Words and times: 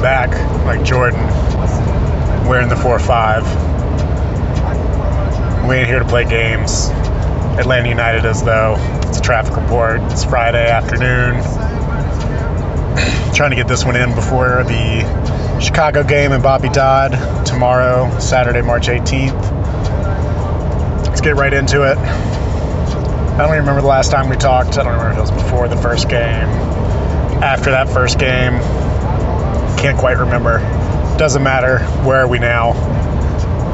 back 0.00 0.30
like 0.64 0.82
Jordan, 0.84 1.20
wearing 2.48 2.68
the 2.68 2.76
4 2.76 2.98
5. 2.98 3.68
We 5.68 5.76
ain't 5.76 5.88
here 5.88 5.98
to 5.98 6.04
play 6.04 6.24
games. 6.24 6.88
Atlanta 7.58 7.88
United 7.88 8.24
as 8.24 8.42
though. 8.42 8.76
It's 9.08 9.18
a 9.18 9.22
traffic 9.22 9.56
report. 9.56 10.00
It's 10.12 10.24
Friday 10.24 10.68
afternoon. 10.68 11.42
Trying 13.34 13.50
to 13.50 13.56
get 13.56 13.68
this 13.68 13.84
one 13.84 13.96
in 13.96 14.14
before 14.14 14.64
the 14.64 15.60
Chicago 15.60 16.02
game 16.02 16.32
and 16.32 16.42
Bobby 16.42 16.68
Dodd 16.68 17.12
tomorrow, 17.44 18.18
Saturday, 18.20 18.62
March 18.62 18.88
18th. 18.88 19.34
Let's 21.06 21.20
get 21.20 21.36
right 21.36 21.52
into 21.52 21.82
it. 21.82 21.98
I 21.98 23.38
don't 23.38 23.48
even 23.48 23.60
remember 23.60 23.82
the 23.82 23.88
last 23.88 24.10
time 24.10 24.28
we 24.28 24.36
talked. 24.36 24.78
I 24.78 24.84
don't 24.84 24.92
remember 24.92 25.12
if 25.12 25.18
it 25.18 25.20
was 25.20 25.42
before 25.42 25.68
the 25.68 25.76
first 25.76 26.08
game, 26.08 26.48
after 27.42 27.70
that 27.72 27.88
first 27.88 28.18
game. 28.18 28.60
Can't 29.78 29.96
quite 29.96 30.18
remember. 30.18 30.58
Doesn't 31.18 31.42
matter. 31.42 31.78
Where 32.04 32.20
are 32.20 32.28
we 32.28 32.40
now? 32.40 32.70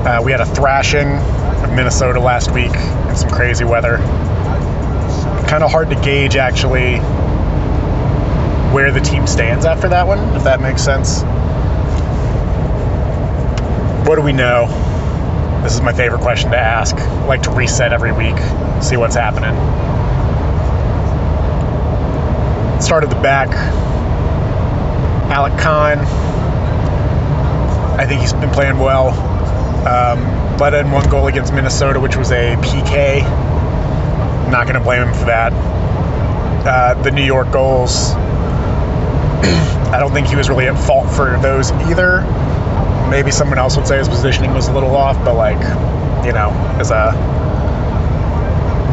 Uh, 0.07 0.21
we 0.23 0.33
had 0.33 0.43
a 0.43 0.47
thrashing 0.47 1.09
of 1.09 1.73
Minnesota 1.73 2.21
last 2.21 2.53
week 2.53 2.75
and 2.75 3.17
some 3.17 3.31
crazy 3.31 3.65
weather. 3.65 3.97
Kind 5.49 5.65
of 5.65 5.71
hard 5.71 5.89
to 5.89 5.97
gauge, 5.97 6.37
actually, 6.37 6.99
where 8.73 8.93
the 8.93 9.01
team 9.01 9.27
stands 9.27 9.65
after 9.65 9.89
that 9.89 10.07
one, 10.07 10.19
if 10.37 10.45
that 10.45 10.61
makes 10.61 10.83
sense. 10.83 11.23
What 14.07 14.17
do 14.17 14.23
we 14.23 14.33
know? 14.33 14.67
This 15.63 15.73
is 15.73 15.81
my 15.81 15.95
favorite 15.95 16.21
question 16.21 16.51
to 16.51 16.59
ask. 16.59 16.95
I 16.97 17.25
like 17.25 17.43
to 17.45 17.51
reset 17.51 17.95
every 17.95 18.13
week, 18.13 18.37
see 18.83 18.99
what's 18.99 19.15
happening. 19.15 19.55
Start 22.83 23.05
at 23.05 23.09
the 23.09 23.17
back. 23.23 23.49
Alec 25.35 25.59
Kann. 25.59 25.99
I 27.99 28.07
think 28.07 28.21
he's 28.21 28.33
been 28.33 28.51
playing 28.51 28.79
well. 28.79 29.09
Um, 29.85 30.59
let 30.59 30.75
in 30.75 30.93
one 30.93 31.11
goal 31.11 31.27
against 31.27 31.53
Minnesota, 31.53 31.99
which 31.99 32.17
was 32.17 32.31
a 32.31 32.55
PK. 32.59 33.25
I'm 33.25 34.53
not 34.53 34.69
going 34.69 34.79
to 34.79 34.81
blame 34.81 35.03
him 35.03 35.13
for 35.13 35.25
that. 35.25 35.53
Uh, 35.53 37.03
the 37.03 37.11
New 37.11 37.25
York 37.25 37.51
goals, 37.51 38.13
I 39.93 39.97
don't 39.99 40.13
think 40.13 40.29
he 40.29 40.37
was 40.37 40.49
really 40.49 40.69
at 40.69 40.79
fault 40.79 41.11
for 41.11 41.37
those 41.41 41.73
either. 41.73 42.21
Maybe 43.11 43.33
someone 43.33 43.59
else 43.59 43.77
would 43.77 43.89
say 43.89 43.99
his 43.99 44.09
positioning 44.09 44.55
was 44.55 44.69
a 44.69 44.73
little 44.73 44.95
off, 44.95 45.17
but 45.25 45.35
like, 45.35 45.59
you 46.25 46.33
know, 46.33 46.51
as 46.79 46.93
a 46.93 47.11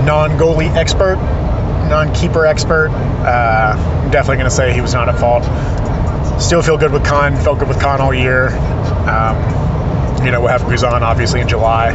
non 0.07 0.31
goalie 0.39 0.75
expert, 0.75 1.17
non 1.87 2.11
keeper 2.15 2.47
expert, 2.47 2.89
uh, 2.89 3.75
I'm 3.77 4.09
definitely 4.09 4.37
going 4.37 4.49
to 4.49 4.55
say 4.55 4.73
he 4.73 4.81
was 4.81 4.95
not 4.95 5.07
at 5.07 5.19
fault. 5.19 5.43
Still 6.41 6.63
feel 6.63 6.77
good 6.77 6.91
with 6.91 7.05
Kann, 7.05 7.35
felt 7.37 7.59
good 7.59 7.69
with 7.69 7.79
Kann 7.79 8.01
all 8.01 8.13
year. 8.13 8.49
Um, 9.07 9.37
you 10.25 10.31
know, 10.31 10.41
we'll 10.41 10.49
have 10.49 10.63
Guzan 10.63 11.01
obviously 11.01 11.39
in 11.39 11.47
July. 11.47 11.91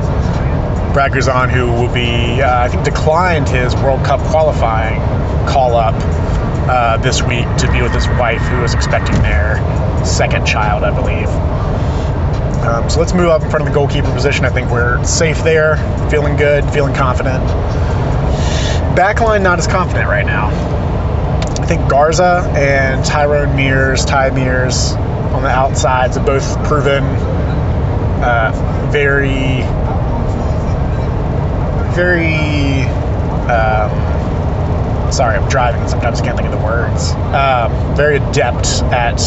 Brad 0.95 1.13
Guzan, 1.13 1.51
who 1.51 1.67
will 1.67 1.93
be, 1.93 2.41
uh, 2.41 2.65
I 2.65 2.69
think, 2.69 2.85
declined 2.85 3.49
his 3.49 3.75
World 3.75 4.05
Cup 4.07 4.21
qualifying 4.21 5.01
call 5.47 5.75
up 5.75 5.95
uh, 6.69 6.97
this 6.99 7.23
week 7.23 7.45
to 7.59 7.71
be 7.71 7.83
with 7.83 7.93
his 7.93 8.09
wife, 8.09 8.41
who 8.41 8.63
is 8.63 8.73
expecting 8.73 9.21
their 9.21 9.57
second 10.07 10.47
child, 10.47 10.85
I 10.85 10.95
believe. 10.95 11.29
Um, 12.65 12.89
so 12.89 13.01
let's 13.01 13.13
move 13.13 13.29
up 13.29 13.43
in 13.43 13.51
front 13.51 13.67
of 13.67 13.73
the 13.73 13.75
goalkeeper 13.75 14.11
position. 14.13 14.45
I 14.45 14.51
think 14.51 14.71
we're 14.71 15.03
safe 15.05 15.43
there, 15.43 15.77
feeling 16.09 16.37
good, 16.37 16.65
feeling 16.71 16.95
confident. 16.95 17.45
Backline, 18.97 19.43
not 19.43 19.59
as 19.59 19.67
confident 19.67 20.09
right 20.09 20.25
now. 20.25 20.51
I 21.67 21.69
think 21.69 21.91
Garza 21.91 22.49
and 22.57 23.05
Tyrone 23.05 23.57
Mears, 23.57 24.05
Ty 24.05 24.31
Mears 24.31 24.93
on 24.93 25.43
the 25.43 25.49
outsides 25.49 26.15
have 26.17 26.25
both 26.25 26.63
proven 26.63 27.03
uh, 28.23 28.89
very, 28.93 29.63
very. 31.97 32.83
Um, 33.51 35.11
sorry, 35.11 35.37
I'm 35.37 35.49
driving 35.49 35.81
and 35.81 35.91
sometimes 35.91 36.21
I 36.21 36.25
can't 36.25 36.39
think 36.39 36.49
of 36.49 36.57
the 36.57 36.65
words. 36.65 37.11
Um, 37.11 37.97
very 37.97 38.19
adept 38.19 38.69
at 38.93 39.19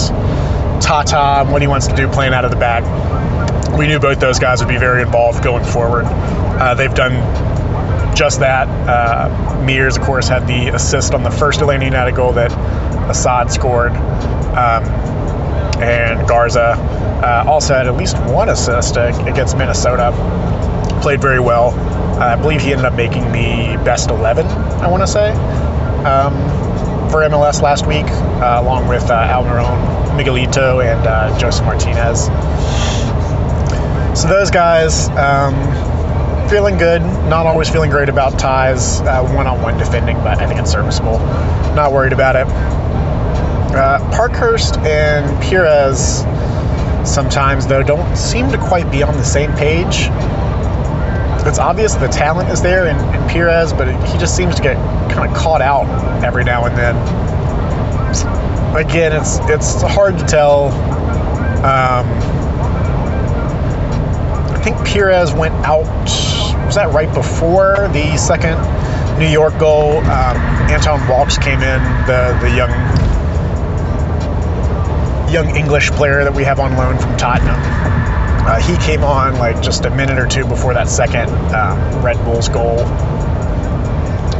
Tata 0.82 1.42
and 1.42 1.52
what 1.52 1.62
he 1.62 1.68
wants 1.68 1.88
to 1.88 1.96
do 1.98 2.08
playing 2.08 2.34
out 2.34 2.46
of 2.46 2.52
the 2.52 2.58
back. 2.58 2.86
We 3.78 3.86
knew 3.88 4.00
both 4.00 4.22
those 4.22 4.40
guys 4.40 4.62
would 4.62 4.70
be 4.70 4.78
very 4.78 5.02
involved 5.02 5.44
going 5.44 5.66
forward. 5.66 6.06
Uh, 6.06 6.74
they've 6.74 6.96
done 6.96 7.16
just 8.19 8.41
that. 8.41 8.68
Uh, 8.68 9.63
Mears, 9.63 9.96
of 9.96 10.03
course, 10.03 10.28
had 10.28 10.46
the 10.46 10.75
assist 10.75 11.13
on 11.13 11.24
the 11.24 11.31
first 11.31 11.62
Atlanta 11.62 11.85
United 11.85 12.16
goal 12.16 12.34
that 12.34 12.52
Asad 12.52 13.50
scored. 13.50 13.94
Um, 13.94 14.84
and 15.81 16.28
Garza 16.28 16.74
uh, 17.24 17.46
also 17.47 17.75
had 17.75 17.88
at 17.88 17.96
least 17.96 18.18
one 18.24 18.50
assist 18.50 18.97
against 18.97 19.57
Minnesota. 19.57 20.12
Played 21.02 21.22
very 21.22 21.40
well. 21.40 21.69
I 22.19 22.35
believe 22.35 22.59
he 22.59 22.74
ended 22.74 22.85
up 22.85 22.96
making 22.96 23.24
the 23.31 23.81
best 23.85 24.09
11, 24.09 24.46
I 24.46 24.88
want 24.88 25.01
to 25.01 25.07
say, 25.07 25.30
um, 26.03 26.34
for 27.09 27.22
MLS 27.22 27.62
last 27.62 27.88
week, 27.88 28.06
uh, 28.06 28.59
along 28.62 28.90
with 28.90 29.09
uh, 29.09 29.34
Almiron, 29.34 30.19
Miguelito, 30.19 30.84
and 30.84 31.07
uh, 31.07 31.40
Josef 31.40 31.63
Martinez. 31.63 32.25
So 34.19 34.28
those 34.28 34.51
guys, 34.51 35.07
um, 35.12 35.56
feeling 36.50 36.78
good. 36.78 37.02
Not 37.02 37.46
always 37.46 37.70
feeling 37.70 37.92
great 37.92 38.10
about 38.10 38.40
ties, 38.40 39.02
one 39.02 39.48
on 39.48 39.62
one 39.62 39.78
defending, 39.78 40.18
but 40.18 40.40
I 40.40 40.48
think 40.48 40.60
it's 40.60 40.72
serviceable. 40.72 41.20
Not 41.76 41.92
worried 41.94 42.14
about 42.14 42.36
it. 42.36 42.48
Uh, 43.76 44.00
Parkhurst 44.12 44.78
and 44.80 45.42
Pirez 45.44 46.24
sometimes, 47.08 47.68
though, 47.68 47.84
don't 47.84 48.16
seem 48.18 48.50
to 48.52 48.58
quite 48.58 48.92
be 48.92 49.04
on 49.04 49.16
the 49.16 49.24
same 49.24 49.54
page. 49.54 50.10
It's 51.48 51.60
obvious 51.60 51.96
the 51.96 52.08
talent 52.08 52.50
is 52.50 52.62
there 52.62 52.88
in, 52.88 52.98
in 53.16 53.30
Pirez, 53.30 53.72
but 53.72 53.88
he 54.08 54.18
just 54.18 54.36
seems 54.36 54.56
to 54.56 54.62
get 54.62 54.76
kind 55.12 55.30
of 55.30 55.38
caught 55.38 55.62
out 55.62 55.86
every 56.24 56.44
now 56.44 56.66
and 56.66 56.76
then. 56.78 56.96
Again, 58.76 59.14
it's 59.14 59.40
it's 59.44 59.81
hard 59.81 60.18
to 60.20 60.26
tell. 60.26 60.68
Um, 61.60 62.08
I 64.52 64.62
think 64.64 64.78
Pirez 64.86 65.34
went 65.34 65.54
out. 65.66 65.88
Was 66.69 66.75
that 66.75 66.94
right 66.94 67.12
before 67.12 67.90
the 67.94 68.16
second 68.16 68.56
New 69.18 69.25
York 69.25 69.57
goal? 69.57 69.97
Um, 69.97 70.38
Anton 70.69 71.00
Walkes 71.09 71.35
came 71.40 71.62
in, 71.62 71.81
the 72.06 72.38
the 72.40 72.56
young 72.56 72.69
young 75.34 75.56
English 75.56 75.90
player 75.90 76.24
that 76.24 76.35
we 76.35 76.44
have 76.44 76.59
on 76.59 76.78
loan 76.78 77.00
from 77.00 77.18
Tottenham. 77.18 77.59
Uh, 78.46 78.59
he 78.59 78.78
came 78.85 79.03
on 79.03 79.35
like 79.40 79.59
just 79.63 79.85
a 79.85 79.90
minute 79.90 80.19
or 80.19 80.28
two 80.28 80.46
before 80.46 80.75
that 80.75 80.88
second 80.88 81.28
um, 81.56 82.06
Red 82.06 82.24
Bulls 82.24 82.50
goal. 82.50 82.78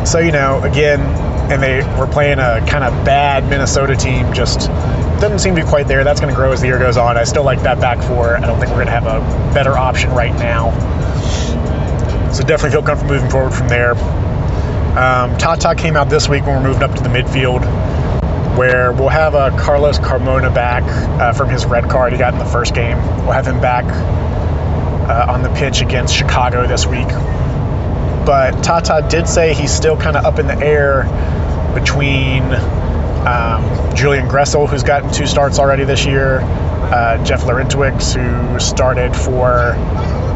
So 0.06 0.20
you 0.20 0.32
know, 0.32 0.62
again, 0.62 1.00
and 1.52 1.64
they 1.64 1.82
were 1.98 2.06
playing 2.06 2.38
a 2.38 2.64
kind 2.70 2.84
of 2.84 2.94
bad 3.04 3.50
Minnesota 3.50 3.96
team. 3.96 4.32
Just 4.34 4.68
doesn't 5.20 5.40
seem 5.40 5.56
to 5.56 5.64
be 5.64 5.68
quite 5.68 5.88
there. 5.88 6.04
That's 6.04 6.20
going 6.20 6.32
to 6.32 6.40
grow 6.40 6.52
as 6.52 6.62
the 6.62 6.68
year 6.68 6.78
goes 6.78 6.96
on. 6.96 7.18
I 7.18 7.24
still 7.24 7.44
like 7.44 7.64
that 7.64 7.80
back 7.80 8.04
four. 8.04 8.38
I 8.38 8.42
don't 8.42 8.60
think 8.60 8.70
we're 8.70 8.86
going 8.86 8.86
to 8.86 8.92
have 8.92 9.08
a 9.08 9.20
better 9.52 9.76
option 9.76 10.12
right 10.12 10.34
now. 10.34 10.99
So 12.34 12.44
definitely 12.44 12.72
feel 12.72 12.84
comfortable 12.84 13.16
moving 13.16 13.30
forward 13.30 13.54
from 13.54 13.68
there. 13.68 13.92
Um, 13.92 15.38
Tata 15.38 15.76
came 15.76 15.96
out 15.96 16.10
this 16.10 16.28
week 16.28 16.46
when 16.46 16.56
we're 16.62 16.70
moving 16.70 16.84
up 16.84 16.96
to 16.96 17.04
the 17.04 17.10
midfield 17.10 17.66
where 18.60 18.92
we'll 18.92 19.08
have 19.08 19.36
a 19.36 19.52
Carlos 19.52 20.00
Carmona 20.00 20.54
back 20.54 20.84
uh, 20.84 21.32
from 21.32 21.50
his 21.50 21.66
red 21.66 21.90
card 21.90 22.12
he 22.12 22.20
got 22.20 22.34
in 22.34 22.40
the 22.40 22.46
first 22.46 22.76
game. 22.76 22.98
We'll 23.24 23.32
have 23.32 23.48
him 23.48 23.62
back 23.62 23.86
uh, 23.86 25.32
on 25.32 25.44
the 25.44 25.50
pitch 25.50 25.82
against 25.82 26.14
Chicago 26.14 26.68
this 26.68 26.86
week. 26.86 27.08
But 27.08 28.62
Tata 28.62 29.08
did 29.10 29.30
say 29.30 29.54
he's 29.54 29.72
still 29.72 29.96
kind 29.96 30.18
of 30.18 30.26
up 30.26 30.40
in 30.40 30.48
the 30.48 30.58
air 30.58 31.04
between 31.74 32.44
um, 33.26 33.96
Julian 33.96 34.28
Gressel, 34.28 34.68
who's 34.68 34.84
gotten 34.84 35.12
two 35.14 35.26
starts 35.26 35.58
already 35.58 35.86
this 35.86 36.06
year, 36.06 36.40
uh, 36.42 37.24
Jeff 37.24 37.44
Larentowicz, 37.44 38.14
who 38.14 38.60
started 38.60 39.16
for 39.16 39.74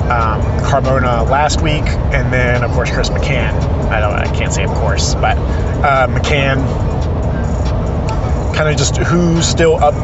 um, 0.03 0.41
Carmona 0.63 1.29
last 1.29 1.61
week, 1.61 1.83
and 1.83 2.31
then 2.31 2.63
of 2.63 2.71
course 2.71 2.91
Chris 2.91 3.09
McCann. 3.09 3.53
I 3.89 3.99
don't, 3.99 4.13
I 4.13 4.25
can't 4.35 4.53
say 4.53 4.63
of 4.63 4.71
course, 4.71 5.15
but 5.15 5.37
uh, 5.37 6.07
McCann 6.07 6.57
kind 8.55 8.69
of 8.69 8.77
just 8.77 8.97
who's 8.97 9.47
still 9.47 9.75
up 9.75 9.95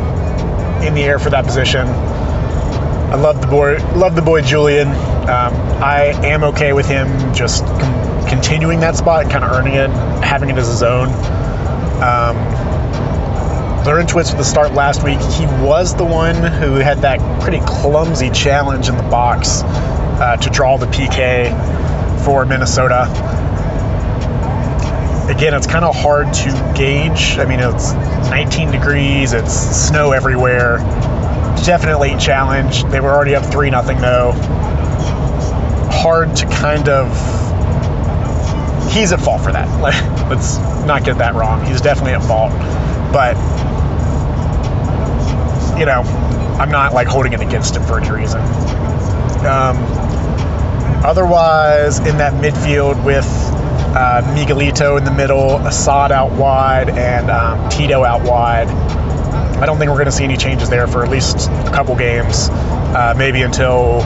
in 0.84 0.94
the 0.94 1.04
air 1.04 1.20
for 1.20 1.30
that 1.30 1.46
position. 1.46 1.88
I 1.88 3.16
love 3.16 3.42
the 3.42 3.48
boy, 3.48 3.78
love 3.96 4.16
the 4.16 4.22
boy 4.22 4.42
Julian. 4.42 4.88
Um, 4.88 5.54
I 5.82 6.14
am 6.24 6.44
okay 6.46 6.74
with 6.74 6.88
him 6.88 7.34
just 7.34 7.66
continuing 8.30 8.80
that 8.82 8.96
spot 8.96 9.24
and 9.24 9.32
kind 9.32 9.44
of 9.44 9.52
earning 9.52 9.74
it, 9.74 9.90
having 10.24 10.50
it 10.50 10.58
as 10.58 10.68
his 10.68 10.84
own. 10.84 11.08
Um, 12.02 12.38
Larentowicz 13.86 14.32
for 14.32 14.38
the 14.38 14.44
start 14.44 14.74
last 14.74 15.04
week. 15.04 15.20
He 15.20 15.46
was 15.64 15.96
the 15.96 16.06
one 16.06 16.36
who 16.36 16.76
had 16.76 17.00
that 17.00 17.42
pretty 17.42 17.60
clumsy 17.66 18.30
challenge 18.30 18.90
in 18.90 18.98
the 18.98 19.04
box 19.04 19.62
uh, 19.64 20.38
to 20.38 20.50
draw 20.50 20.78
the 20.78 20.88
PK 20.88 22.26
for 22.26 22.46
Minnesota 22.46 23.08
again, 25.30 25.54
it's 25.54 25.68
kind 25.68 25.86
of 25.86 25.96
hard 25.96 26.34
to 26.34 26.74
gauge. 26.76 27.38
I 27.38 27.46
mean, 27.46 27.60
it's 27.60 27.94
19 28.30 28.72
degrees, 28.72 29.34
it's 29.34 29.54
snow 29.54 30.12
everywhere. 30.12 30.78
definitely 31.66 32.14
a 32.14 32.20
challenge. 32.20 32.84
They 32.86 33.00
were 33.00 33.12
already 33.12 33.36
up 33.36 33.46
three 33.46 33.70
nothing 33.70 34.00
though. 34.00 34.32
Hard 35.92 36.36
to 36.38 36.46
kind 36.48 36.90
of. 36.90 37.10
He's 38.92 39.12
at 39.12 39.22
fault 39.22 39.42
for 39.42 39.52
that. 39.52 39.68
Let's 40.30 40.58
not 40.86 41.04
get 41.04 41.20
that 41.20 41.36
wrong. 41.36 41.64
He's 41.66 41.82
definitely 41.82 42.14
at 42.14 42.24
fault, 42.24 42.52
but 43.12 43.36
you 45.80 45.86
know, 45.86 46.02
I'm 46.60 46.72
not 46.72 46.94
like 46.94 47.08
holding 47.08 47.34
it 47.34 47.42
against 47.42 47.76
him 47.76 47.84
for 47.84 48.00
any 48.00 48.12
reason. 48.12 48.42
Um, 49.46 49.78
otherwise, 51.06 52.00
in 52.00 52.18
that 52.18 52.34
midfield 52.34 53.04
with 53.06 53.26
uh, 53.96 54.22
Miguelito 54.36 54.98
in 54.98 55.06
the 55.06 55.12
middle, 55.12 55.58
Asad 55.60 56.12
out 56.12 56.32
wide, 56.34 56.90
and 56.90 57.32
um, 57.32 57.70
Tito 57.70 58.04
out 58.04 58.24
wide. 58.24 58.68
I 58.68 59.66
don't 59.66 59.78
think 59.78 59.90
we're 59.90 59.96
going 59.96 60.06
to 60.06 60.12
see 60.12 60.26
any 60.26 60.38
changes 60.38 60.70
there 60.70 60.88
for 60.88 61.04
at 61.04 61.10
least 61.10 61.48
a 61.50 61.72
couple 61.74 61.96
games, 61.96 62.50
uh, 62.50 63.14
maybe 63.18 63.42
until 63.42 64.02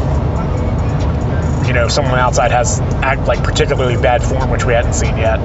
you 1.73 1.79
know 1.79 1.87
someone 1.87 2.19
outside 2.19 2.51
has 2.51 2.79
act 3.01 3.27
like 3.27 3.43
particularly 3.43 3.99
bad 3.99 4.21
form, 4.21 4.51
which 4.51 4.63
we 4.63 4.73
hadn't 4.73 4.93
seen 4.93 5.17
yet, 5.17 5.39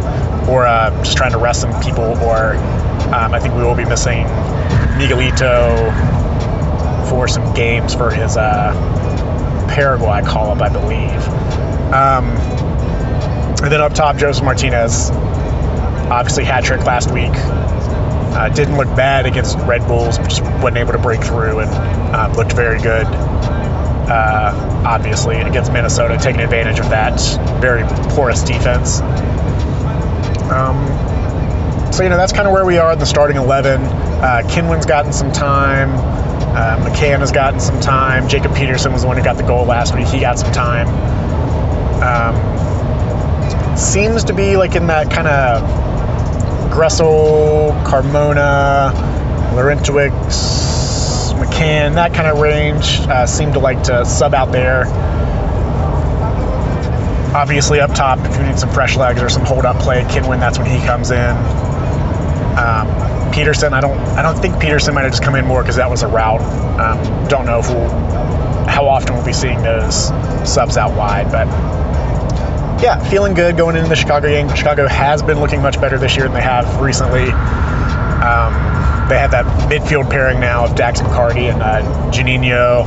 or 0.46 0.66
uh, 0.66 0.90
just 1.02 1.16
trying 1.16 1.32
to 1.32 1.38
rest 1.38 1.62
some 1.62 1.82
people, 1.82 2.04
or 2.04 2.54
um, 3.14 3.32
I 3.32 3.40
think 3.40 3.54
we 3.54 3.62
will 3.62 3.74
be 3.74 3.86
missing 3.86 4.26
Miguelito 4.98 5.88
for 7.08 7.28
some 7.28 7.54
games 7.54 7.94
for 7.94 8.10
his 8.10 8.36
uh, 8.36 8.74
Paraguay 9.70 10.20
call 10.20 10.50
up, 10.50 10.60
I 10.60 10.68
believe. 10.68 11.28
Um, 11.94 12.36
and 13.62 13.72
then 13.72 13.80
up 13.80 13.94
top, 13.94 14.18
Josef 14.18 14.44
Martinez, 14.44 15.08
obviously 15.10 16.44
hat 16.44 16.62
trick 16.62 16.84
last 16.84 17.10
week. 17.10 17.32
Uh, 17.32 18.50
didn't 18.50 18.76
look 18.76 18.88
bad 18.88 19.24
against 19.24 19.56
Red 19.60 19.88
Bulls, 19.88 20.18
just 20.18 20.42
wasn't 20.42 20.76
able 20.76 20.92
to 20.92 20.98
break 20.98 21.24
through 21.24 21.60
and 21.60 22.14
um, 22.14 22.34
looked 22.34 22.52
very 22.52 22.82
good. 22.82 23.06
Uh, 24.08 24.82
obviously, 24.86 25.36
against 25.36 25.72
Minnesota, 25.72 26.16
taking 26.16 26.40
advantage 26.40 26.78
of 26.80 26.90
that 26.90 27.20
very 27.60 27.82
porous 28.14 28.42
defense. 28.42 29.00
Um, 30.50 30.86
so, 31.92 32.02
you 32.02 32.08
know, 32.08 32.16
that's 32.16 32.32
kind 32.32 32.46
of 32.46 32.54
where 32.54 32.64
we 32.64 32.78
are 32.78 32.92
in 32.92 32.98
the 32.98 33.06
starting 33.06 33.36
11. 33.36 33.82
Uh, 33.82 34.42
gotten 34.86 35.12
some 35.12 35.32
time. 35.32 35.90
Uh, 36.56 36.88
McCann 36.88 37.18
has 37.18 37.32
gotten 37.32 37.60
some 37.60 37.80
time. 37.80 38.28
Jacob 38.28 38.54
Peterson 38.54 38.92
was 38.92 39.02
the 39.02 39.08
one 39.08 39.16
who 39.16 39.22
got 39.22 39.36
the 39.36 39.42
goal 39.42 39.64
last 39.64 39.94
week. 39.94 40.06
He 40.06 40.20
got 40.20 40.38
some 40.38 40.52
time. 40.52 40.88
Um, 42.02 43.76
seems 43.76 44.24
to 44.24 44.32
be 44.32 44.56
like 44.56 44.74
in 44.74 44.86
that 44.86 45.10
kind 45.10 45.28
of 45.28 45.62
Gressel, 46.72 47.72
Carmona, 47.84 48.92
Larentowicz, 49.54 50.77
McCann, 51.38 51.94
that 51.94 52.14
kind 52.14 52.28
of 52.28 52.40
range. 52.40 53.00
Uh, 53.00 53.26
seem 53.26 53.52
to 53.52 53.58
like 53.58 53.84
to 53.84 54.04
sub 54.04 54.34
out 54.34 54.52
there. 54.52 54.84
Obviously, 57.34 57.80
up 57.80 57.94
top, 57.94 58.18
if 58.20 58.36
you 58.36 58.42
need 58.42 58.58
some 58.58 58.70
fresh 58.70 58.96
legs 58.96 59.22
or 59.22 59.28
some 59.28 59.44
hold 59.44 59.64
up 59.64 59.76
play, 59.76 60.02
Kenwyne, 60.02 60.40
that's 60.40 60.58
when 60.58 60.66
he 60.68 60.84
comes 60.86 61.10
in. 61.10 61.36
Um, 62.58 63.32
Peterson. 63.32 63.72
I 63.72 63.80
don't 63.80 63.98
I 64.18 64.22
don't 64.22 64.36
think 64.36 64.60
Peterson 64.60 64.94
might 64.94 65.02
have 65.02 65.12
just 65.12 65.22
come 65.22 65.36
in 65.36 65.46
more 65.46 65.62
because 65.62 65.76
that 65.76 65.90
was 65.90 66.02
a 66.02 66.08
route. 66.08 66.40
Um, 66.80 67.28
don't 67.28 67.46
know 67.46 67.60
if 67.60 67.68
we'll, 67.68 67.88
how 68.66 68.88
often 68.88 69.14
we'll 69.14 69.24
be 69.24 69.32
seeing 69.32 69.62
those 69.62 70.08
subs 70.48 70.76
out 70.76 70.96
wide, 70.96 71.30
but 71.30 71.46
yeah, 72.82 73.02
feeling 73.10 73.34
good 73.34 73.56
going 73.56 73.76
into 73.76 73.88
the 73.88 73.96
Chicago 73.96 74.28
game. 74.28 74.52
Chicago 74.54 74.86
has 74.86 75.22
been 75.22 75.40
looking 75.40 75.62
much 75.62 75.80
better 75.80 75.98
this 75.98 76.16
year 76.16 76.26
than 76.26 76.34
they 76.34 76.42
have 76.42 76.80
recently. 76.80 77.26
Um, 78.28 79.08
they 79.08 79.18
have 79.18 79.30
that 79.30 79.46
midfield 79.70 80.10
pairing 80.10 80.38
now 80.38 80.64
of 80.64 80.74
Dax 80.74 81.00
and 81.00 81.10
uh, 81.10 82.10
Juninho. 82.12 82.84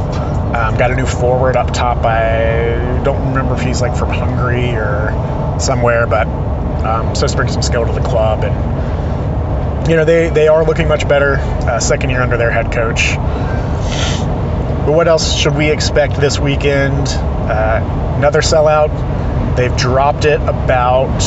Um, 0.54 0.78
got 0.78 0.92
a 0.92 0.96
new 0.96 1.08
forward 1.08 1.56
up 1.56 1.74
top. 1.74 2.06
I 2.06 3.02
don't 3.04 3.30
remember 3.30 3.56
if 3.56 3.62
he's 3.62 3.82
like 3.82 3.98
from 3.98 4.10
Hungary 4.10 4.76
or 4.76 5.58
somewhere, 5.60 6.06
but 6.06 6.28
um, 6.28 7.16
supposed 7.16 7.34
to 7.34 7.38
bring 7.38 7.50
some 7.50 7.64
skill 7.64 7.88
to 7.88 7.92
the 7.92 8.02
club 8.02 8.44
and 8.44 9.90
you 9.90 9.96
know, 9.96 10.06
they, 10.06 10.30
they 10.30 10.48
are 10.48 10.64
looking 10.64 10.88
much 10.88 11.08
better, 11.08 11.38
uh, 11.38 11.80
second 11.80 12.12
year 12.12 12.22
under 12.22 12.38
their 12.38 12.52
head 12.52 12.72
coach. 12.72 13.16
But 14.86 14.94
what 14.94 15.08
else 15.08 15.36
should 15.36 15.56
we 15.56 15.72
expect 15.72 16.18
this 16.18 16.40
weekend? 16.40 17.08
Uh, 17.08 18.16
another 18.18 18.42
sellout. 18.42 18.90
They've 19.56 19.76
dropped 19.76 20.26
it 20.26 20.40
about 20.42 21.22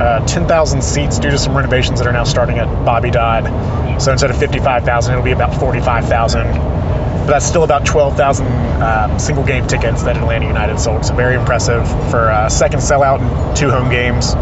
uh, 0.00 0.24
10,000 0.26 0.82
seats 0.82 1.18
due 1.18 1.30
to 1.30 1.38
some 1.38 1.56
renovations 1.56 1.98
that 1.98 2.06
are 2.06 2.12
now 2.12 2.24
starting 2.24 2.58
at 2.58 2.66
Bobby 2.84 3.10
Dodd. 3.10 4.00
So 4.00 4.12
instead 4.12 4.30
of 4.30 4.38
55,000, 4.38 5.12
it'll 5.12 5.24
be 5.24 5.32
about 5.32 5.58
45,000. 5.58 6.52
But 6.52 7.26
that's 7.26 7.44
still 7.44 7.64
about 7.64 7.84
12,000 7.84 8.46
um, 8.46 9.18
single 9.18 9.44
game 9.44 9.66
tickets 9.66 10.04
that 10.04 10.16
Atlanta 10.16 10.46
United 10.46 10.78
sold. 10.78 11.04
So 11.04 11.14
very 11.14 11.34
impressive 11.34 11.86
for 12.10 12.30
a 12.30 12.48
second 12.48 12.78
sellout 12.78 13.20
in 13.20 13.56
two 13.56 13.70
home 13.70 13.90
games. 13.90 14.34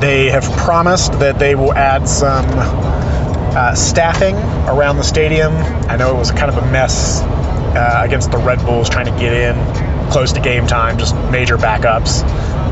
They 0.00 0.26
have 0.30 0.44
promised 0.58 1.12
that 1.20 1.38
they 1.38 1.54
will 1.54 1.72
add 1.72 2.08
some 2.08 2.44
uh, 2.46 3.74
staffing 3.74 4.36
around 4.68 4.98
the 4.98 5.02
stadium. 5.02 5.52
I 5.54 5.96
know 5.96 6.14
it 6.14 6.18
was 6.18 6.30
kind 6.30 6.50
of 6.50 6.58
a 6.58 6.70
mess 6.70 7.22
uh, 7.22 8.02
against 8.04 8.30
the 8.30 8.38
Red 8.38 8.64
Bulls 8.64 8.88
trying 8.90 9.06
to 9.06 9.18
get 9.18 9.32
in 9.32 9.87
close 10.10 10.32
to 10.32 10.40
game 10.40 10.66
time, 10.66 10.98
just 10.98 11.14
major 11.30 11.56
backups. 11.56 12.22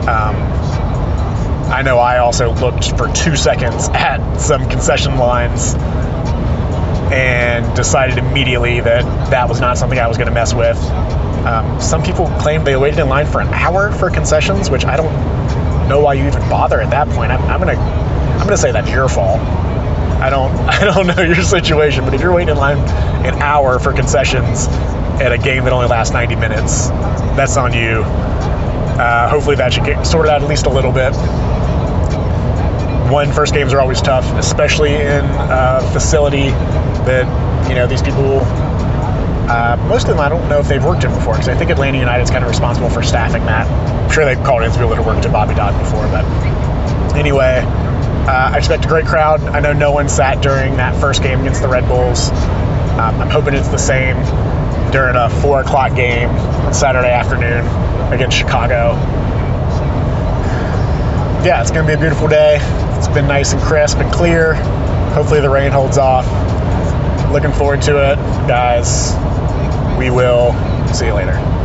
Um, 0.07 0.37
I 1.71 1.83
know 1.83 1.99
I 1.99 2.19
also 2.19 2.53
looked 2.55 2.97
for 2.97 3.09
two 3.13 3.37
seconds 3.37 3.89
at 3.93 4.37
some 4.39 4.69
concession 4.69 5.17
lines 5.17 5.75
and 7.13 7.77
decided 7.77 8.19
immediately 8.19 8.81
that 8.81 9.31
that 9.31 9.49
was 9.49 9.61
not 9.61 9.79
something 9.79 9.99
I 9.99 10.09
was 10.09 10.17
going 10.17 10.29
to 10.29 10.35
mess 10.35 10.55
with. 10.55 10.77
Um, 11.47 11.81
some 11.81 12.03
people 12.03 12.27
claim 12.41 12.65
they 12.65 12.77
waited 12.77 12.99
in 12.99 13.09
line 13.09 13.27
for 13.27 13.41
an 13.41 13.49
hour 13.49 13.93
for 13.93 14.11
concessions, 14.11 14.71
which 14.71 14.85
I 14.85 14.97
don't 14.97 15.89
know 15.89 16.01
why 16.01 16.15
you 16.15 16.27
even 16.27 16.41
bother 16.49 16.81
at 16.81 16.91
that 16.91 17.09
point. 17.09 17.31
I'm, 17.31 17.41
I'm 17.43 17.61
gonna 17.61 17.79
I'm 17.79 18.45
gonna 18.45 18.57
say 18.57 18.73
that's 18.73 18.91
your 18.91 19.09
fault. 19.09 19.41
I 19.41 20.31
don't 20.31 20.51
I 20.69 20.85
don't 20.85 21.07
know 21.07 21.23
your 21.23 21.43
situation, 21.43 22.05
but 22.05 22.15
if 22.15 22.21
you're 22.21 22.35
waiting 22.35 22.51
in 22.51 22.57
line 22.57 22.79
an 23.25 23.41
hour 23.41 23.79
for 23.79 23.93
concessions 23.93 24.67
at 25.21 25.33
a 25.33 25.39
game 25.39 25.65
that 25.65 25.73
only 25.73 25.89
lasts 25.89 26.13
90 26.13 26.37
minutes, 26.37 26.89
that's 27.37 27.57
on 27.57 27.73
you. 27.73 28.03
Uh, 28.99 29.29
hopefully 29.29 29.57
that 29.57 29.73
should 29.73 29.85
get 29.85 30.05
sorted 30.05 30.31
out 30.31 30.43
at 30.43 30.49
least 30.49 30.67
a 30.67 30.71
little 30.71 30.93
bit. 30.93 31.13
One, 33.11 33.33
first 33.33 33.55
games 33.55 33.73
are 33.73 33.81
always 33.81 34.01
tough, 34.03 34.25
especially 34.35 34.95
in 34.95 35.25
a 35.25 35.81
facility 35.93 36.49
that 37.07 37.69
you 37.69 37.75
know 37.75 37.87
these 37.87 38.03
people 38.03 38.41
uh, 39.49 39.77
most 39.87 40.09
of 40.09 40.09
them, 40.09 40.19
I 40.19 40.29
don't 40.29 40.49
know 40.49 40.59
if 40.59 40.67
they've 40.67 40.85
worked 40.85 41.05
in 41.05 41.13
before 41.13 41.35
because 41.35 41.49
I 41.49 41.55
think 41.55 41.71
Atlanta 41.71 41.99
United's 41.99 42.31
kind 42.31 42.43
of 42.43 42.51
responsible 42.51 42.91
for 42.91 43.03
staffing 43.05 43.45
that. 43.45 43.69
I'm 43.69 44.11
sure 44.11 44.25
they've 44.25 44.43
called 44.43 44.65
in 44.65 44.73
people 44.73 44.89
that 44.89 44.97
have 44.97 45.07
worked 45.07 45.25
at 45.25 45.33
Bobby 45.33 45.55
Dodd 45.55 45.79
before, 45.79 46.05
but 46.09 46.25
anyway, 47.15 47.63
uh, 47.65 48.51
I 48.53 48.59
expect 48.59 48.87
a 48.87 48.89
great 48.89 49.07
crowd. 49.07 49.41
I 49.43 49.61
know 49.61 49.73
no 49.73 49.93
one 49.93 50.09
sat 50.09 50.43
during 50.43 50.79
that 50.79 51.01
first 51.01 51.23
game 51.23 51.41
against 51.41 51.63
the 51.63 51.69
Red 51.69 51.87
Bulls. 51.87 52.31
Um, 52.31 53.21
I'm 53.21 53.31
hoping 53.31 53.55
it's 53.55 53.69
the 53.69 53.79
same 53.79 54.17
during 54.93 55.17
a 55.17 55.29
four 55.29 55.61
o'clock 55.61 55.95
game 55.95 56.29
Saturday 56.73 57.11
afternoon 57.11 57.65
against 58.13 58.37
Chicago. 58.37 58.93
Yeah, 61.45 61.61
it's 61.61 61.71
going 61.71 61.87
to 61.87 61.89
be 61.89 61.95
a 61.95 61.99
beautiful 61.99 62.29
day. 62.29 62.59
It's 62.97 63.09
been 63.09 63.27
nice 63.29 63.53
and 63.53 63.63
crisp 63.63 63.99
and 63.99 64.13
clear. 64.13 64.55
Hopefully, 65.15 65.41
the 65.41 65.51
rain 65.51 65.71
holds 65.71 65.99
off. 65.99 66.27
Looking 67.31 67.53
forward 67.53 67.83
to 67.83 68.13
it, 68.13 68.17
guys. 68.49 69.15
We 69.99 70.11
will 70.11 70.53
see 70.93 71.07
you 71.07 71.15
later. 71.15 71.47